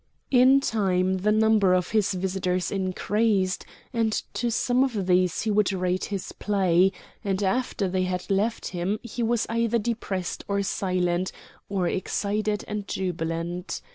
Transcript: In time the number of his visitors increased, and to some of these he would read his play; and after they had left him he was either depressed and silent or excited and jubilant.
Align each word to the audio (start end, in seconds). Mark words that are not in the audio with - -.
In 0.31 0.61
time 0.61 1.17
the 1.19 1.31
number 1.31 1.75
of 1.75 1.89
his 1.91 2.15
visitors 2.15 2.71
increased, 2.71 3.67
and 3.93 4.13
to 4.33 4.49
some 4.49 4.83
of 4.83 5.05
these 5.05 5.43
he 5.43 5.51
would 5.51 5.71
read 5.71 6.05
his 6.05 6.31
play; 6.31 6.91
and 7.23 7.43
after 7.43 7.87
they 7.87 8.01
had 8.05 8.27
left 8.31 8.69
him 8.69 8.97
he 9.03 9.21
was 9.21 9.45
either 9.47 9.77
depressed 9.77 10.43
and 10.49 10.65
silent 10.65 11.31
or 11.69 11.87
excited 11.87 12.65
and 12.67 12.87
jubilant. 12.87 13.79